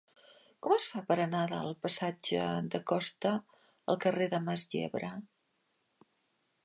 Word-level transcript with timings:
Com 0.67 0.71
es 0.75 0.85
fa 0.93 1.01
per 1.09 1.17
anar 1.25 1.41
del 1.51 1.75
passatge 1.83 2.47
de 2.77 2.81
Costa 2.93 3.35
al 3.95 4.01
carrer 4.07 4.29
de 4.33 4.41
Mas 4.49 4.65
Yebra? 4.77 5.13